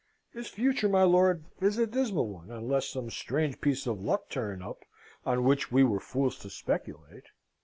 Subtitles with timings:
[0.33, 4.63] His future, my lord, is a dismal one, unless some strange piece of luck turn
[4.63, 4.83] up
[5.27, 7.25] on which we were fools to speculate.